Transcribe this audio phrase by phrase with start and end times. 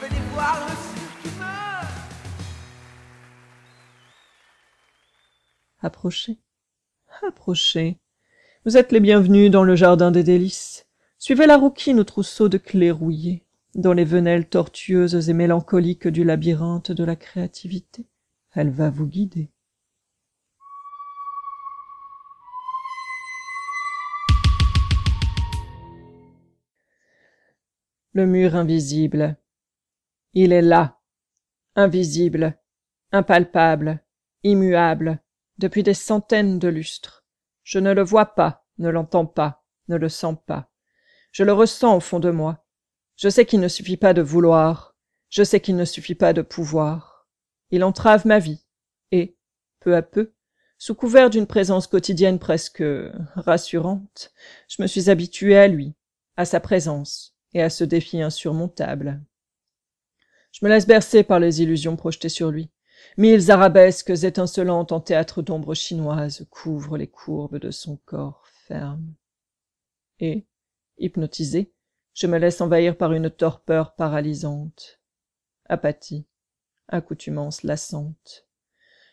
[0.00, 0.72] Venez voir le.
[5.80, 6.38] Approchez,
[7.26, 7.98] approchez.
[8.64, 10.86] Vous êtes les bienvenus dans le jardin des délices.
[11.18, 13.44] Suivez la rouquine au trousseau de clés rouillées,
[13.74, 18.06] dans les venelles tortueuses et mélancoliques du labyrinthe de la créativité.
[18.54, 19.51] Elle va vous guider.
[28.14, 29.38] Le mur invisible.
[30.34, 31.00] Il est là,
[31.76, 32.58] invisible,
[33.10, 34.04] impalpable,
[34.42, 35.22] immuable,
[35.56, 37.24] depuis des centaines de lustres.
[37.62, 40.70] Je ne le vois pas, ne l'entends pas, ne le sens pas.
[41.30, 42.66] Je le ressens au fond de moi.
[43.16, 44.94] Je sais qu'il ne suffit pas de vouloir,
[45.30, 47.26] je sais qu'il ne suffit pas de pouvoir.
[47.70, 48.66] Il entrave ma vie,
[49.10, 49.38] et,
[49.80, 50.34] peu à peu,
[50.76, 52.84] sous couvert d'une présence quotidienne presque
[53.36, 54.34] rassurante,
[54.68, 55.94] je me suis habitué à lui,
[56.36, 59.22] à sa présence, et à ce défi insurmontable.
[60.52, 62.70] Je me laisse bercer par les illusions projetées sur lui.
[63.16, 69.14] Mille arabesques étincelantes en théâtre d'ombre chinoise couvrent les courbes de son corps ferme.
[70.20, 70.46] Et,
[70.98, 71.72] hypnotisé,
[72.14, 75.00] je me laisse envahir par une torpeur paralysante.
[75.66, 76.26] Apathie,
[76.88, 78.46] accoutumance lassante.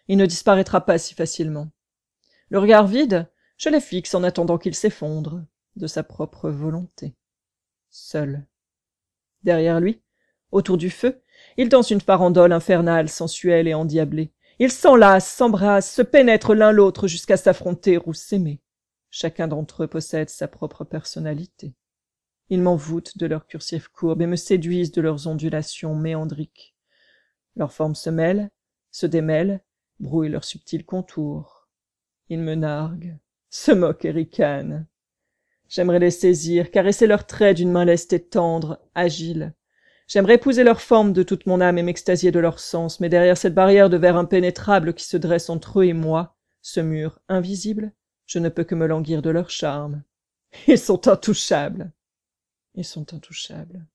[0.08, 1.72] Il ne disparaîtra pas si facilement.
[2.50, 5.44] Le regard vide, je le fixe en attendant qu'il s'effondre,
[5.76, 7.16] de sa propre volonté
[7.90, 8.46] seul.
[9.44, 10.02] Derrière lui,
[10.52, 11.22] autour du feu,
[11.58, 14.32] ils dansent une farandole infernale, sensuelle et endiablée.
[14.60, 18.62] Ils s'enlacent, s'embrassent, se pénètrent l'un l'autre jusqu'à s'affronter ou s'aimer.
[19.10, 21.74] Chacun d'entre eux possède sa propre personnalité.
[22.50, 26.76] Ils m'envoûtent de leurs cursives courbes et me séduisent de leurs ondulations méandriques.
[27.56, 28.50] Leurs formes se mêlent,
[28.92, 29.64] se démêlent,
[30.00, 31.68] brouillent leurs subtils contours.
[32.30, 33.18] Ils me narguent,
[33.50, 34.86] se moquent et ricanent.
[35.70, 39.54] J'aimerais les saisir, caresser leurs traits d'une main leste et tendre, agile.
[40.08, 43.38] J'aimerais épouser leur forme de toute mon âme et m'extasier de leur sens, mais derrière
[43.38, 47.94] cette barrière de verre impénétrable qui se dresse entre eux et moi, ce mur invisible,
[48.26, 50.02] je ne peux que me languir de leur charme.
[50.68, 51.92] Ils sont intouchables.
[52.74, 53.86] Ils sont intouchables.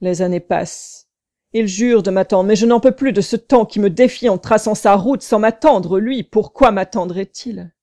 [0.00, 1.10] Les années passent.
[1.52, 4.30] Il jure de m'attendre, mais je n'en peux plus de ce temps qui me défie
[4.30, 6.22] en traçant sa route sans m'attendre, lui.
[6.22, 7.73] Pourquoi m'attendrait-il?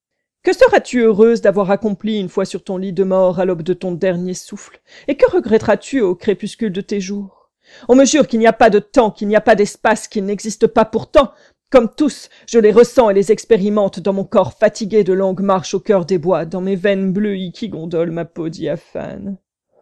[0.43, 3.73] Que seras-tu heureuse d'avoir accompli une fois sur ton lit de mort à l'aube de
[3.73, 4.81] ton dernier souffle?
[5.07, 7.51] Et que regretteras-tu au crépuscule de tes jours?
[7.87, 10.25] On me jure qu'il n'y a pas de temps, qu'il n'y a pas d'espace, qu'il
[10.25, 11.31] n'existe pas pourtant.
[11.69, 15.73] Comme tous, je les ressens et les expérimente dans mon corps fatigué de longues marches
[15.73, 19.37] au cœur des bois, dans mes veines bleues qui gondolent ma peau diaphane.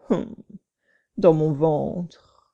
[0.10, 0.36] Hum,
[1.18, 2.54] dans mon ventre.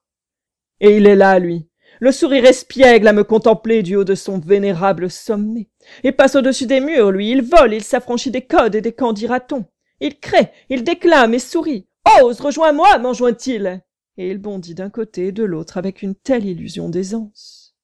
[0.80, 1.68] Et il est là, lui,
[2.00, 5.70] le sourire espiègle à me contempler du haut de son vénérable sommet.
[6.04, 9.14] Il passe au-dessus des murs, lui, il vole, il s'affranchit des codes et des camps,
[9.14, 9.66] dira-t-on.
[10.00, 11.88] Il crée, il déclame et sourit.
[12.22, 13.82] Ose, rejoins-moi, m'enjoint-il.
[14.18, 17.76] Et il bondit d'un côté et de l'autre avec une telle illusion d'aisance.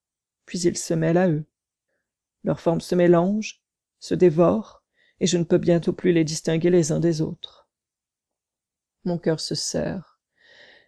[0.45, 1.45] Puis il se mêle à eux.
[2.43, 3.61] Leurs formes se mélangent,
[3.99, 4.83] se dévorent,
[5.19, 7.69] et je ne peux bientôt plus les distinguer les uns des autres.
[9.03, 10.19] Mon cœur se serre,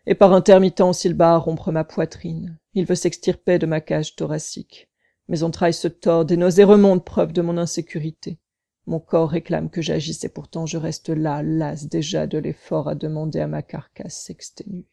[0.05, 2.59] et par intermittence il bat à rompre ma poitrine.
[2.75, 4.89] Il veut s'extirper de ma cage thoracique.
[5.27, 8.39] Mes entrailles se tordent et nausées remontent, preuve de mon insécurité.
[8.87, 12.95] Mon corps réclame que j'agisse et pourtant je reste là, las déjà de l'effort à
[12.95, 14.87] demander à ma carcasse s'exténuer.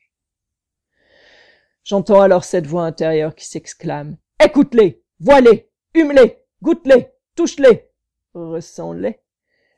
[1.83, 4.17] J'entends alors cette voix intérieure qui s'exclame.
[4.45, 7.91] Écoute-les, vois-les, hume-les, goûte-les, touche-les,
[8.35, 9.21] ressens-les.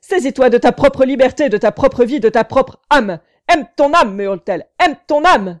[0.01, 3.19] Saisis-toi de ta propre liberté, de ta propre vie, de ta propre âme.
[3.47, 5.59] Aime ton âme, me t aime ton âme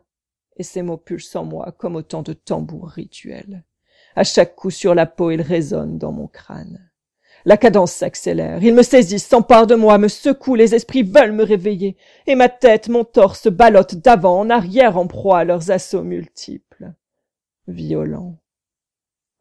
[0.57, 3.63] et ces mots pulsent en moi comme autant de tambours rituels.
[4.15, 6.89] À chaque coup sur la peau, ils résonnent dans mon crâne.
[7.45, 11.43] La cadence s'accélère, ils me saisissent, s'emparent de moi, me secouent, les esprits veulent me
[11.43, 16.03] réveiller, et ma tête, mon torse ballottent d'avant en arrière en proie à leurs assauts
[16.03, 16.93] multiples.
[17.67, 18.37] Violents.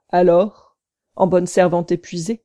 [0.09, 0.76] Alors,
[1.15, 2.43] en bonne servante épuisée,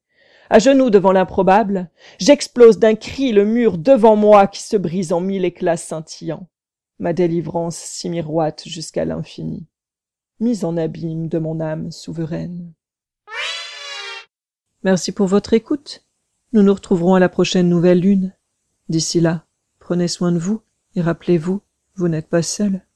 [0.49, 1.89] à genoux devant l'improbable,
[2.19, 6.47] j'explose d'un cri le mur devant moi qui se brise en mille éclats scintillants
[6.99, 9.67] ma délivrance s'y miroite jusqu'à l'infini,
[10.39, 12.73] mise en abîme de mon âme souveraine.
[14.83, 16.05] Merci pour votre écoute.
[16.53, 18.33] Nous nous retrouverons à la prochaine nouvelle lune.
[18.89, 19.45] D'ici là,
[19.79, 20.61] prenez soin de vous
[20.95, 21.61] et rappelez-vous,
[21.95, 22.86] vous n'êtes pas seul.